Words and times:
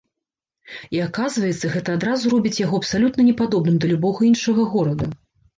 І 0.97 1.01
аказваецца, 1.07 1.69
гэта 1.75 1.89
адразу 1.97 2.25
робіць 2.35 2.61
яго 2.65 2.79
абсалютна 2.85 3.21
не 3.31 3.37
падобным 3.43 3.77
да 3.85 3.93
любога 3.93 4.19
іншага 4.33 4.61
горада. 4.77 5.05